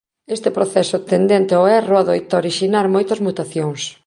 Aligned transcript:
Este 0.35 0.49
proceso 0.57 0.97
tendente 1.11 1.53
ao 1.55 1.65
erro 1.79 1.95
adoita 1.97 2.39
orixinar 2.41 2.85
moitas 2.95 3.19
mutacións. 3.25 3.81